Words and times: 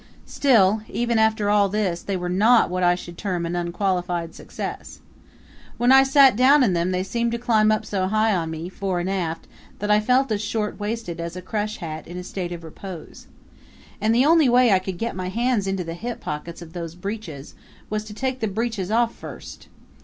Still, 0.25 0.81
even 0.89 1.19
after 1.19 1.51
all 1.51 1.69
this, 1.69 2.01
they 2.01 2.17
were 2.17 2.25
not 2.27 2.71
what 2.71 2.81
I 2.81 2.95
should 2.95 3.19
term 3.19 3.45
an 3.45 3.55
unqualified 3.55 4.33
success. 4.33 4.99
When 5.77 5.91
I 5.91 6.01
sat 6.01 6.35
down 6.35 6.63
in 6.63 6.73
them 6.73 6.89
they 6.89 7.03
seemed 7.03 7.31
to 7.33 7.37
climb 7.37 7.71
up 7.71 7.75
on 7.75 7.81
me 7.85 7.85
so 7.85 8.07
high, 8.07 8.69
fore 8.75 8.99
and 8.99 9.07
aft, 9.11 9.45
that 9.77 9.91
I 9.91 9.99
felt 9.99 10.31
as 10.31 10.41
short 10.41 10.79
waisted 10.79 11.19
as 11.19 11.35
a 11.35 11.41
crush 11.43 11.77
hat 11.77 12.07
in 12.07 12.17
a 12.17 12.23
state 12.23 12.51
of 12.51 12.63
repose. 12.63 13.27
And 14.01 14.15
the 14.15 14.25
only 14.25 14.49
way 14.49 14.71
I 14.71 14.79
could 14.79 14.97
get 14.97 15.15
my 15.15 15.29
hands 15.29 15.67
into 15.67 15.83
the 15.83 15.93
hip 15.93 16.19
pockets 16.19 16.63
of 16.63 16.73
those 16.73 16.95
breeches 16.95 17.53
was 17.91 18.03
to 18.05 18.13
take 18.15 18.39
the 18.39 18.47
breeches 18.47 18.89
off 18.89 19.13
first. 19.13 19.67